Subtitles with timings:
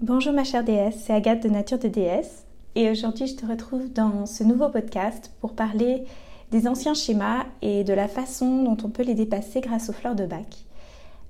[0.00, 2.44] Bonjour ma chère déesse, c'est Agathe de Nature de déesse
[2.74, 6.04] et aujourd'hui je te retrouve dans ce nouveau podcast pour parler
[6.50, 10.16] des anciens schémas et de la façon dont on peut les dépasser grâce aux fleurs
[10.16, 10.64] de bac.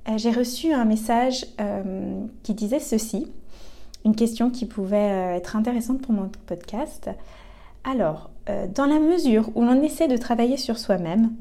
[0.09, 3.31] Euh, j'ai reçu un message euh, qui disait ceci,
[4.07, 7.11] une question qui pouvait euh, être intéressante pour mon podcast.
[7.85, 8.31] Alors,
[8.75, 11.33] dans la mesure où l'on essaie de travailler sur soi-même,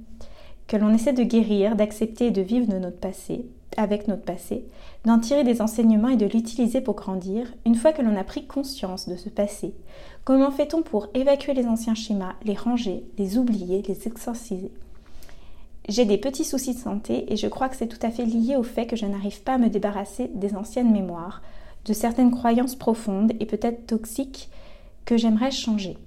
[0.71, 3.45] que l'on essaie de guérir, d'accepter et de vivre de notre passé,
[3.75, 4.63] avec notre passé,
[5.03, 8.45] d'en tirer des enseignements et de l'utiliser pour grandir, une fois que l'on a pris
[8.45, 9.73] conscience de ce passé,
[10.23, 14.71] comment fait-on pour évacuer les anciens schémas, les ranger, les oublier, les exorciser?
[15.89, 18.55] J'ai des petits soucis de santé et je crois que c'est tout à fait lié
[18.55, 21.41] au fait que je n'arrive pas à me débarrasser des anciennes mémoires,
[21.83, 24.47] de certaines croyances profondes et peut-être toxiques
[25.03, 25.97] que j'aimerais changer.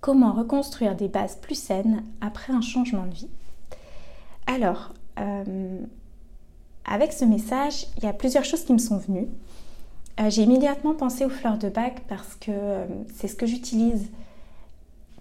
[0.00, 3.28] Comment reconstruire des bases plus saines après un changement de vie?
[4.48, 5.78] Alors, euh,
[6.86, 9.28] avec ce message, il y a plusieurs choses qui me sont venues.
[10.18, 14.08] Euh, j'ai immédiatement pensé aux fleurs de bac parce que euh, c'est ce que j'utilise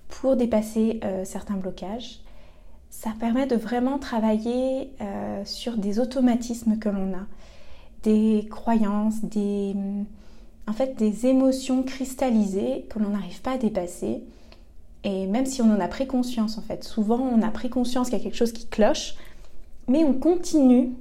[0.07, 2.21] pour dépasser certains blocages.
[2.89, 4.89] Ça permet de vraiment travailler
[5.43, 7.25] sur des automatismes que l'on a,
[8.03, 9.75] des croyances, des,
[10.65, 14.23] en fait, des émotions cristallisées que l'on n'arrive pas à dépasser.
[15.03, 18.09] Et même si on en a pris conscience, en fait, souvent on a pris conscience
[18.09, 19.15] qu'il y a quelque chose qui cloche,
[19.87, 20.93] mais on continue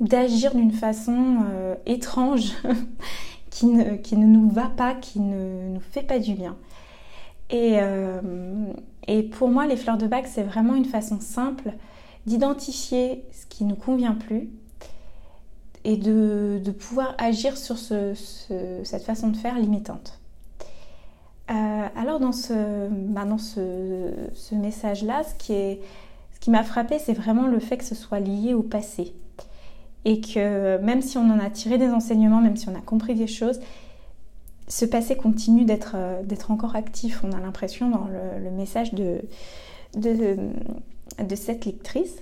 [0.00, 2.52] d'agir d'une façon euh, étrange
[3.50, 6.56] qui, ne, qui, ne, nous va pas, qui ne nous fait pas du bien.
[7.50, 8.20] Et, euh,
[9.06, 11.72] et pour moi, les fleurs de bac, c'est vraiment une façon simple
[12.26, 14.50] d'identifier ce qui ne nous convient plus
[15.84, 18.14] et de, de pouvoir agir sur ce,
[18.84, 20.20] cette façon de faire limitante.
[21.50, 25.80] Euh, alors dans ce, bah ce, ce message-là, ce qui, est,
[26.40, 29.12] ce qui m'a frappé, c'est vraiment le fait que ce soit lié au passé
[30.06, 33.14] et que même si on en a tiré des enseignements, même si on a compris
[33.14, 33.60] des choses,
[34.68, 37.22] ce passé continue d'être euh, encore actif.
[37.24, 39.20] On a l'impression dans le, message de,
[39.94, 42.16] de, cette lectrice.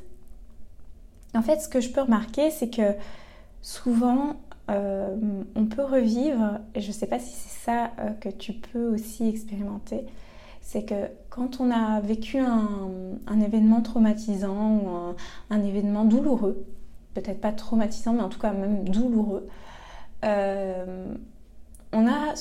[1.34, 2.94] En fait, ce que je peux remarquer, c'est que
[3.62, 4.36] souvent,
[4.70, 5.14] euh,
[5.54, 8.88] on peut revivre, et je ne sais pas si c'est ça euh, que tu peux
[8.88, 10.06] aussi expérimenter,
[10.68, 15.14] c'est que quand on a vécu un, événement traumatisant ou
[15.48, 16.62] un, événement douloureux,
[17.14, 19.48] peut-être pas traumatisant, mais en tout cas même douloureux,
[20.26, 21.14] euh,
[21.94, 22.34] on, a,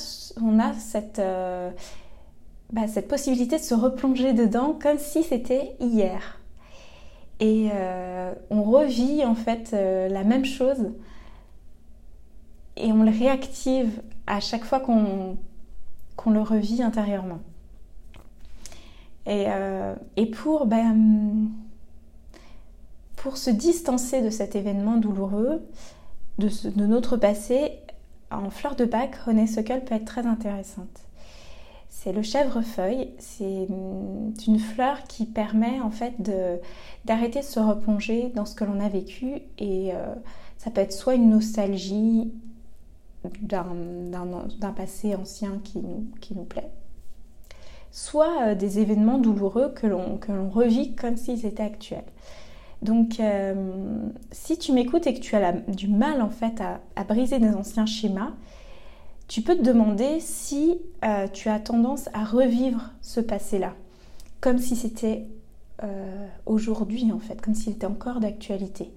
[1.19, 1.71] euh,
[2.73, 6.41] bah, cette possibilité de se replonger dedans comme si c'était hier.
[7.39, 10.91] Et euh, on revit en fait la même chose
[12.75, 15.37] et on le réactive à chaque fois qu'on
[16.17, 17.39] qu'on le revit intérieurement.
[19.27, 21.49] Et, pour ben,
[23.17, 25.67] pour se distancer de cet événement douloureux,
[26.37, 27.73] de, notre passé,
[28.31, 31.01] en fleur de bac, René Sockel peut être très intéressante.
[31.89, 33.67] C'est le chèvrefeuille, c'est
[34.47, 36.13] une fleur qui permet en fait
[37.05, 40.13] d'arrêter de, se replonger dans ce que l'on a vécu et euh,
[40.57, 42.31] ça peut être soit une nostalgie
[43.41, 46.71] d'un passé ancien qui nous plaît,
[47.91, 52.03] soit euh, des événements douloureux que l'on revit comme s'ils étaient actuels.
[52.81, 53.53] Donc, euh,
[54.31, 57.85] si tu m'écoutes et que tu as du mal en fait à, briser des anciens
[57.85, 58.33] schémas,
[59.27, 63.73] tu peux te demander si euh, tu as tendance à revivre ce passé-là,
[64.41, 65.25] comme si c'était
[66.47, 68.91] aujourd'hui en fait, comme s'il était encore d'actualité.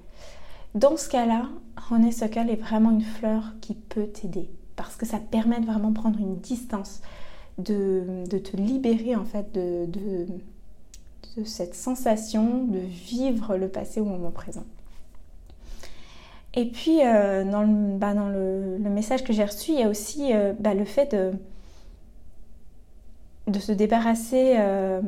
[0.74, 1.50] Dans ce cas-là,
[2.10, 6.18] Sokal est vraiment une fleur qui peut t'aider parce que ça permet de vraiment prendre
[6.18, 7.02] une distance,
[7.60, 9.86] de, te libérer en fait de
[11.36, 14.64] de cette sensation de vivre le passé au moment présent.
[16.54, 19.88] Et puis, euh, dans, le, bah, dans le, message que j'ai reçu, il y a
[19.88, 21.32] aussi euh, bah, le fait de,
[23.46, 25.00] de se débarrasser euh,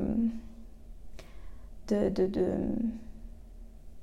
[1.89, 2.47] de, de, de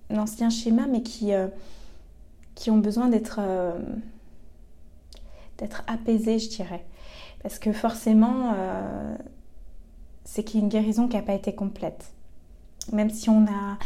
[0.09, 1.33] d'anciens schémas, mais qui,
[2.55, 3.39] qui ont besoin d'être,
[5.59, 6.83] d'être apaisés, je dirais.
[7.41, 8.53] Parce que forcément,
[10.25, 12.11] c'est qu'il y a une guérison qui n'a pas été complète.
[12.91, 13.77] Même si on a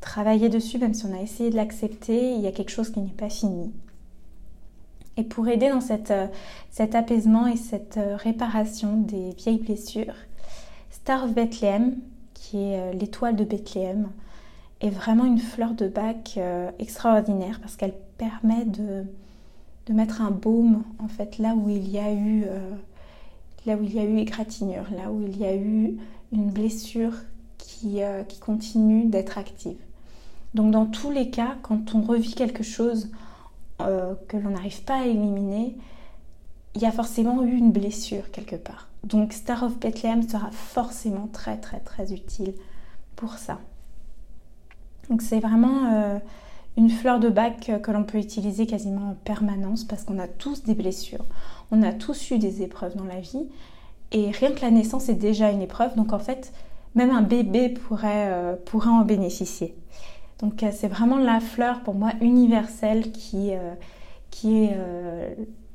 [0.00, 3.00] travaillé dessus, même si on a essayé de l'accepter, il y a quelque chose qui
[3.00, 3.72] n'est pas fini.
[5.16, 6.26] Et pour aider dans cette, euh,
[6.70, 10.14] cet apaisement et cette euh, réparation des vieilles blessures,
[10.90, 11.96] Star of Bethlehem,
[12.34, 14.10] qui est euh, l'étoile de Bethléem,
[14.80, 16.38] est vraiment une fleur de bac
[16.78, 19.06] extraordinaire parce qu'elle permet de,
[19.86, 22.44] de, mettre un baume en fait là où il y a eu
[23.66, 25.96] là où il y a eu égratignure, là où il y a eu
[26.32, 27.12] une blessure
[27.58, 29.78] qui, euh, continue d'être active.
[30.54, 33.10] Donc dans tous les cas, quand on revit quelque chose
[33.78, 35.76] que l'on n'arrive pas à éliminer,
[36.74, 38.88] il y a forcément eu une blessure quelque part.
[39.04, 42.54] Donc Star of Bethlehem sera forcément très très très utile
[43.16, 43.58] pour ça.
[45.08, 46.20] Donc c'est vraiment
[46.76, 50.62] une fleur de bac que l'on peut utiliser quasiment en permanence parce qu'on a tous
[50.62, 51.24] des blessures,
[51.70, 53.46] on a tous eu des épreuves dans la vie
[54.12, 55.96] et rien que la naissance est déjà une épreuve.
[55.96, 56.52] Donc en fait,
[56.94, 59.74] même un bébé pourrait, euh, pourrait en bénéficier.
[60.38, 63.74] Donc euh, c'est vraiment la fleur pour moi universelle qui, euh,
[64.30, 64.76] qui est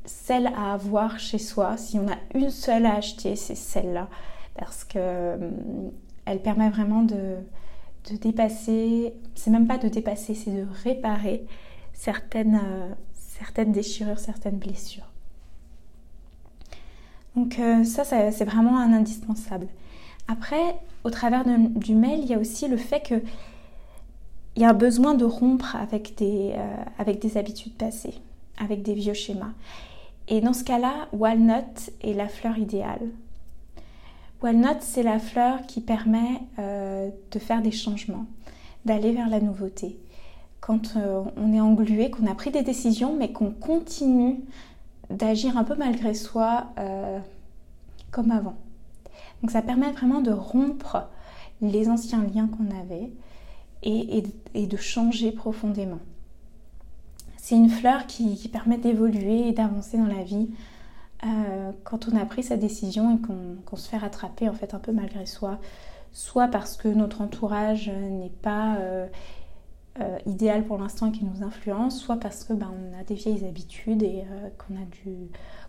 [0.06, 1.77] celle à avoir chez soi.
[1.77, 4.07] Si on a une seule à acheter, c'est celle-là.
[4.56, 5.38] Parce que
[6.25, 7.38] elle permet vraiment de,
[8.09, 11.45] de dépasser, c'est même pas de dépasser, c'est de réparer
[11.94, 12.59] certaines,
[13.13, 15.07] certaines déchirures, certaines blessures.
[17.36, 19.68] Donc ça, c'est vraiment un indispensable.
[20.27, 23.21] Après, au travers du mail, il y a aussi le fait que
[24.56, 28.15] il y a un besoin de rompre avec des, euh, avec des habitudes passées,
[28.57, 29.54] avec des vieux schémas.
[30.27, 33.09] Et dans ce cas-là, Walnut est la fleur idéale.
[34.42, 38.26] Walnut, c'est la fleur qui permet euh, de faire des changements,
[38.86, 40.00] d'aller vers la nouveauté.
[40.60, 44.40] Quand euh, on est englué, qu'on a pris des décisions, mais qu'on continue
[45.10, 46.68] d'agir un peu malgré soi
[48.12, 48.56] comme avant.
[49.42, 51.10] Donc ça permet vraiment de rompre
[51.62, 53.12] les anciens liens qu'on avait
[53.84, 56.00] et, de changer profondément.
[57.38, 60.50] C'est une fleur qui, permet d'évoluer et d'avancer dans la vie
[61.23, 63.19] euh, quand on a pris sa décision et
[63.68, 65.59] qu'on se fait rattraper en fait un peu malgré soi,
[66.12, 69.07] soit parce que notre entourage n'est pas euh,
[70.00, 73.13] euh, idéal pour l'instant et qui nous influence, soit parce que ben, on a des
[73.13, 74.23] vieilles habitudes et
[74.57, 74.85] qu'on a,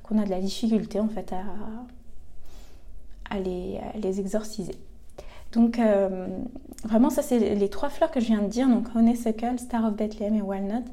[0.03, 1.45] qu'on a de la difficulté en fait à,
[3.29, 4.77] à les, exorciser.
[5.53, 5.79] Donc
[6.85, 9.97] vraiment ça c'est les trois fleurs que je viens de dire, donc Honeysuckle, Star of
[9.97, 10.87] Bethlehem et Walnut.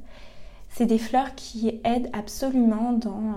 [0.68, 3.36] C'est des fleurs qui aident absolument dans,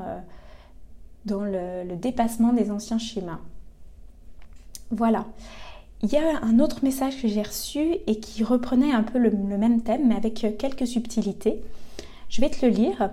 [1.25, 3.41] dans le, dépassement des anciens schémas.
[4.91, 5.27] Voilà.
[6.03, 9.31] Il y a un autre message que j'ai reçu et qui reprenait un peu le,
[9.31, 11.63] même thème mais avec quelques subtilités.
[12.29, 13.11] Je vais te le lire.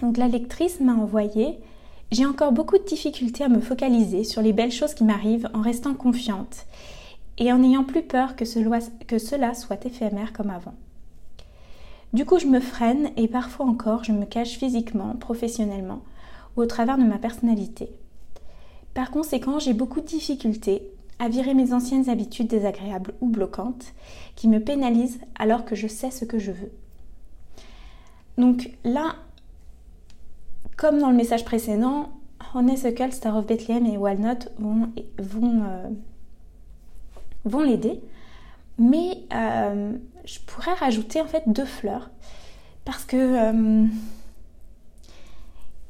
[0.00, 1.58] Donc la lectrice m'a envoyé
[2.12, 5.62] j'ai encore beaucoup de difficultés à me focaliser sur les belles choses qui m'arrivent en
[5.62, 6.66] restant confiante
[7.38, 10.74] et en n'ayant plus peur que, cela soit éphémère comme avant.
[12.12, 16.02] Du coup, je me freine et parfois encore, je me cache physiquement, professionnellement
[16.56, 17.90] au travers de ma personnalité.
[18.94, 20.82] Par conséquent, j'ai beaucoup de difficultés
[21.18, 23.92] à virer mes anciennes habitudes désagréables ou bloquantes
[24.34, 26.72] qui me pénalisent alors que je sais ce que je veux.
[28.38, 29.16] Donc là,
[30.76, 32.10] comme dans le message précédent,
[32.54, 34.90] Honeysuckle, Star of Bethlehem et Walnut vont,
[37.46, 38.00] euh, l'aider.
[38.78, 39.92] Mais euh,
[40.24, 42.10] je pourrais rajouter en fait deux fleurs.
[42.84, 43.86] Parce que euh,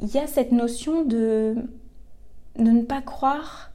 [0.03, 1.55] il y a cette notion de,
[2.57, 3.71] de ne pas croire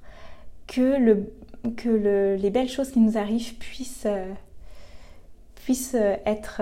[0.67, 1.33] que, le,
[1.75, 4.07] que le, les belles choses qui nous arrivent puissent,
[5.55, 6.61] puissent être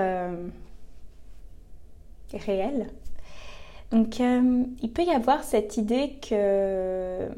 [2.33, 2.87] réelles.
[3.91, 7.29] Donc euh, il peut y avoir cette idée que,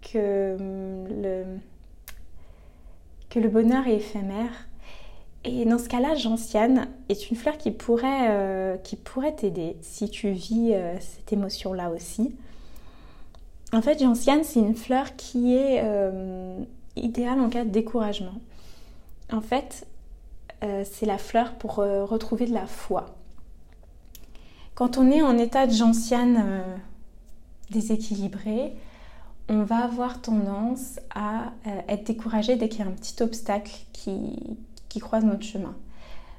[0.00, 1.44] que, le,
[3.28, 4.69] que le bonheur est éphémère.
[5.44, 10.10] Et dans ce cas-là, gentiane est une fleur qui pourrait, euh, qui pourrait t'aider si
[10.10, 12.34] tu vis euh, cette émotion-là aussi.
[13.72, 15.84] En fait, gentiane, c'est une fleur qui est
[16.96, 18.34] idéale en cas de découragement.
[19.32, 19.86] En fait,
[20.60, 23.14] c'est la fleur pour retrouver de la foi.
[24.80, 26.76] Quand on est en état de gentiane euh,
[27.70, 28.72] déséquilibré,
[29.50, 33.72] on va avoir tendance à euh, être découragé dès qu'il y a un petit obstacle
[33.92, 34.56] qui,
[34.98, 35.76] croise notre chemin.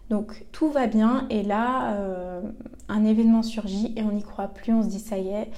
[0.09, 2.41] Donc tout va bien et là, euh,
[2.89, 5.49] un événement surgit et on n'y croit plus, on se dit ça y est,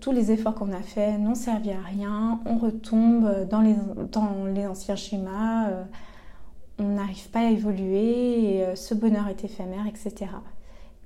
[0.00, 4.94] tous les efforts qu'on a faits n'ont servi à rien, on retombe dans les, anciens
[4.94, 5.70] schémas,
[6.78, 10.26] on n'arrive pas à évoluer, ce bonheur est éphémère, etc.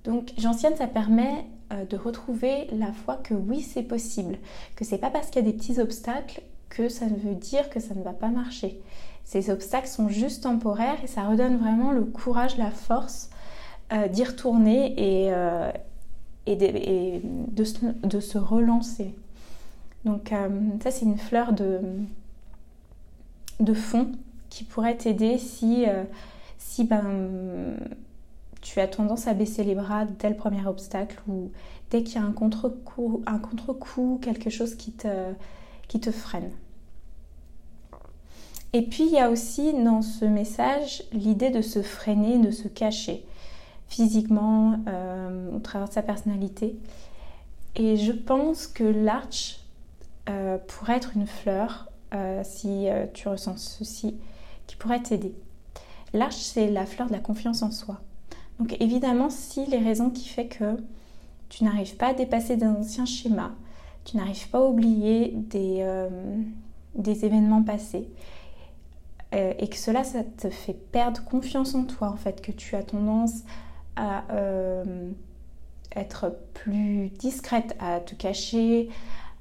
[0.05, 4.39] Donc Gentiane, ça permet euh, de retrouver la foi que oui, c'est possible,
[4.77, 7.81] que c'est pas parce qu'il y a des petits obstacles que ça veut dire que
[7.81, 8.81] ça ne va pas marcher.
[9.25, 13.31] Ces obstacles sont juste temporaires et ça redonne vraiment le courage, la force
[13.93, 14.93] euh, d'y retourner
[15.25, 15.71] et, euh,
[16.47, 17.65] de,
[18.21, 19.15] se, relancer.
[20.05, 20.33] Donc
[20.83, 21.81] ça, c'est une fleur de,
[23.75, 24.13] fond
[24.51, 25.87] qui pourrait t'aider si,
[26.59, 27.77] si ben,
[28.61, 31.53] tu as tendance à baisser les bras dès le premier obstacle ou
[31.91, 33.23] dès qu'il y a un contre-coup,
[34.21, 36.51] quelque chose qui te freine.
[38.73, 42.69] Et puis il y a aussi dans ce message l'idée de se freiner, de se
[42.69, 43.25] cacher
[43.89, 44.79] physiquement
[45.55, 46.77] au travers de sa personnalité.
[47.77, 49.61] Et je pense que l'arch
[50.67, 51.91] pourrait être une fleur,
[52.43, 54.17] si tu ressens ceci,
[54.67, 55.35] qui pourrait t'aider.
[56.15, 58.01] L'arche, c'est la fleur de la confiance en soi.
[58.59, 60.77] Donc évidemment, si les raisons qui font que
[61.49, 63.51] tu n'arrives pas à dépasser des anciens schémas,
[64.05, 66.09] tu n'arrives pas à oublier euh,
[66.95, 68.09] des événements passés,
[69.35, 72.77] euh, et que cela, ça te fait perdre confiance en toi, en fait, que tu
[72.77, 73.43] as tendance
[73.97, 75.11] à euh,
[75.97, 78.89] être plus discrète, à te cacher,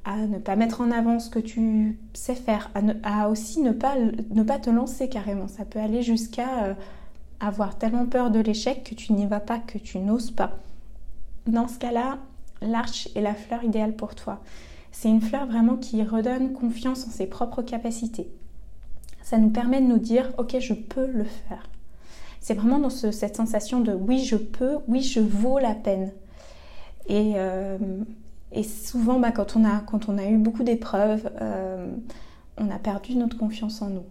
[0.03, 2.71] à ne pas mettre en avant ce que tu sais faire,
[3.03, 3.95] à, aussi ne pas,
[4.60, 5.48] te lancer carrément.
[5.48, 6.74] Ça peut aller jusqu'à euh,
[7.39, 10.57] avoir tellement peur de l'échec que tu n'y vas pas, que tu n'oses pas.
[11.48, 12.19] Dans ce cas-là,
[12.62, 14.41] l'arche est la fleur idéale pour toi.
[14.91, 18.29] C'est une fleur vraiment qui redonne confiance en ses propres capacités.
[19.31, 21.69] Ça nous permet de nous dire, ok, je peux le faire.
[22.41, 26.11] C'est vraiment dans cette sensation de oui, je peux, oui, je vaux la peine.
[27.07, 27.77] Et, euh,
[28.61, 29.63] souvent, bah, quand, on
[30.17, 31.88] a, eu beaucoup d'épreuves, euh,
[32.57, 34.03] on a perdu notre confiance en nous.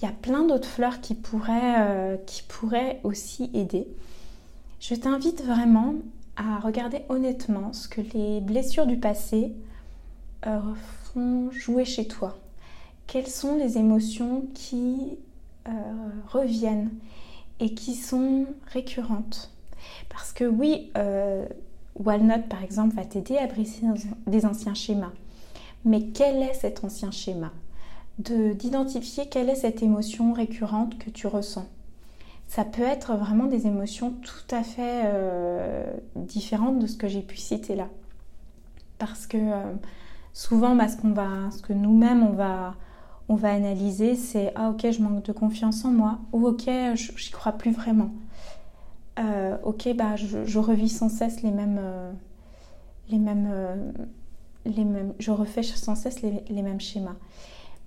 [0.00, 3.86] Il y a plein d'autres fleurs qui pourraient, euh, qui pourraient aussi aider.
[4.80, 5.92] Je t'invite vraiment
[6.38, 9.52] à regarder honnêtement ce que les blessures du passé
[10.42, 12.38] font jouer chez toi.
[13.08, 15.18] Quelles sont les émotions qui
[16.28, 16.90] reviennent
[17.58, 19.50] et qui sont récurrentes?
[20.08, 20.92] Parce que oui,
[21.96, 23.86] Walnut, par exemple, va t'aider à briser
[24.26, 25.12] des anciens schémas.
[25.84, 27.50] Mais quel est cet ancien schéma?
[28.18, 31.66] D'identifier quelle est cette émotion récurrente que tu ressens.
[32.48, 35.84] Ça peut être vraiment des émotions tout à fait euh,
[36.16, 37.88] différentes de ce que j'ai pu citer là.
[38.98, 39.74] Parce que euh,
[40.32, 42.74] souvent, bah, va, ce que nous-mêmes, on va,
[43.28, 47.30] on va analyser, c'est Ah ok, je manque de confiance en moi, ou Ok, j'y
[47.30, 48.10] crois plus vraiment.
[49.18, 52.12] Euh, ok, bah, je, revis sans cesse les mêmes, euh,
[53.10, 53.92] les mêmes, euh,
[54.64, 57.16] les mêmes, je refais sans cesse les, mêmes schémas.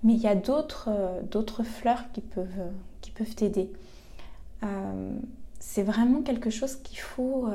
[0.04, 0.90] Mais il y a d'autres,
[1.30, 2.70] d'autres fleurs qui peuvent,
[3.00, 3.70] qui peuvent t'aider.
[5.60, 7.46] c'est vraiment quelque chose qu'il faut,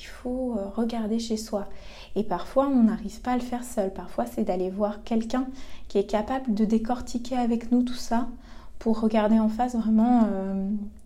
[0.00, 1.68] qu'il faut regarder chez soi.
[2.16, 3.92] Et parfois, on n'arrive pas à le faire seul.
[3.92, 5.46] Parfois, c'est d'aller voir quelqu'un
[5.88, 8.28] qui est capable de décortiquer avec nous tout ça
[8.78, 10.26] pour regarder en face vraiment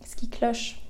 [0.06, 0.84] ce qui cloche.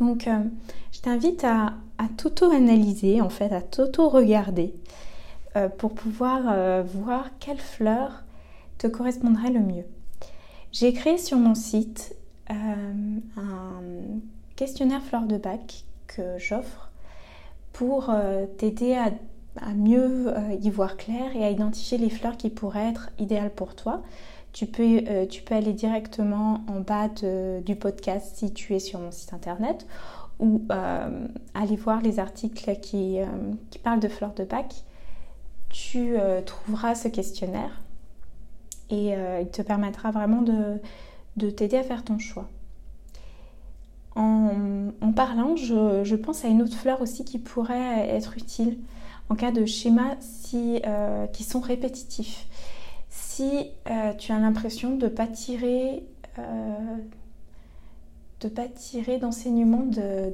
[0.00, 0.44] Donc, euh,
[0.92, 1.74] je t'invite à,
[2.16, 4.74] t'auto-analyser, en fait, à t'auto-regarder
[5.56, 8.22] euh, pour pouvoir euh, voir quelle fleur
[8.78, 9.84] te correspondrait le mieux.
[10.70, 12.14] J'ai créé sur mon site
[12.48, 13.20] un
[14.56, 16.90] questionnaire fleur de bac que j'offre
[17.72, 18.12] pour
[18.56, 19.12] t'aider à,
[19.74, 24.02] mieux y voir clair et à identifier les fleurs qui pourraient être idéales pour toi
[24.52, 29.32] tu peux, euh, aller directement en bas du podcast si tu es sur mon site
[29.32, 29.86] internet
[30.38, 33.26] ou euh, aller voir les articles qui, euh,
[33.82, 34.74] parlent de fleurs de bac.
[35.68, 37.82] Tu trouveras ce questionnaire
[38.88, 42.48] et il te permettra vraiment de t'aider à faire ton choix.
[44.20, 48.78] En, parlant, je, pense à une autre fleur aussi qui pourrait être utile
[49.30, 50.82] en cas de schémas si,
[51.32, 52.46] qui sont répétitifs
[53.38, 56.04] si euh, tu as l'impression de ne pas tirer,
[56.40, 56.98] euh,
[58.54, 59.84] pas tirer d'enseignement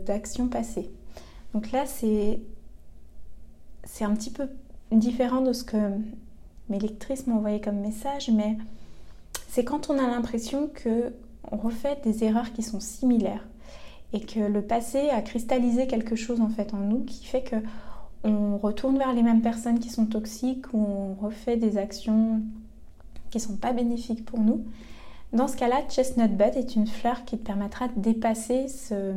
[0.07, 0.91] d'actions passées.
[1.53, 2.41] Donc là, c'est
[4.01, 4.49] un petit peu
[4.91, 5.77] différent de ce que
[6.71, 8.57] mes lectrices envoyé comme message, mais
[9.49, 11.13] c'est quand on a l'impression que
[11.53, 13.47] on refait des erreurs qui sont similaires
[14.15, 17.57] et que le passé a cristallisé quelque chose en nous qui fait que
[18.23, 22.41] on retourne vers les mêmes personnes qui sont toxiques ou on refait des actions
[23.31, 24.65] qui sont pas bénéfiques pour nous.
[25.35, 29.13] Dans ce cas-là, Chestnut Bud est une fleur qui te permettra de dépasser ce,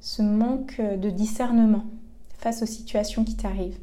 [0.00, 1.84] ce manque de discernement
[2.36, 3.78] face aux situations qui t'arrivent.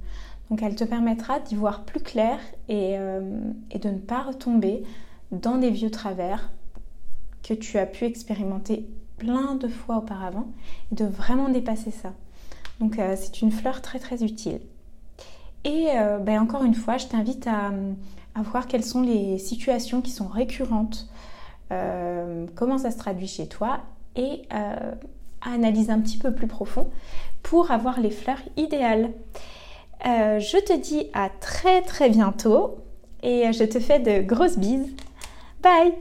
[0.51, 3.39] Donc elle te permettra d'y voir plus clair et, euh,
[3.71, 4.83] et, de ne pas retomber
[5.31, 6.51] dans des vieux travers
[7.43, 8.85] que tu as pu expérimenter
[9.17, 10.47] plein de fois auparavant
[10.91, 12.13] et de vraiment dépasser ça.
[12.79, 14.59] Donc euh, c'est une fleur très très utile.
[15.63, 17.71] Et euh, ben, encore une fois, je t'invite à,
[18.35, 21.09] voir quelles sont les situations qui sont récurrentes,
[21.71, 23.79] euh, comment ça se traduit chez toi
[24.15, 24.77] et à
[25.41, 26.87] analyser un petit peu plus profond
[27.41, 29.11] pour avoir les fleurs idéales.
[30.03, 32.77] Je te dis à très très bientôt
[33.23, 34.87] et je te fais de grosses bises.
[35.63, 35.97] Bye